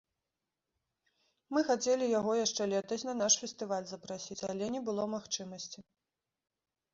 Мы 1.55 1.59
хацелі 1.67 2.05
яго 2.19 2.31
яшчэ 2.45 2.63
летась 2.73 3.03
на 3.09 3.15
наш 3.19 3.37
фестываль 3.43 3.87
запрасіць, 3.91 4.39
але 4.49 4.65
не 4.79 4.83
было 4.89 5.07
магчымасці. 5.15 5.79